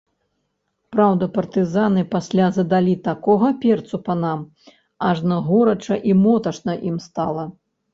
Праўда, 0.95 1.27
партызаны 1.35 2.01
пасля 2.15 2.47
задалі 2.57 2.97
такога 3.11 3.53
перцу 3.69 4.03
панам, 4.11 4.39
ажно 5.13 5.35
горача 5.55 6.05
і 6.13 6.21
моташна 6.27 6.73
ім 6.91 6.97
стала. 7.11 7.51